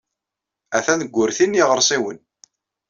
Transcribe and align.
Atan 0.77 0.99
deg 1.01 1.11
wurti 1.15 1.45
n 1.47 1.57
yiɣersiwen. 1.57 2.17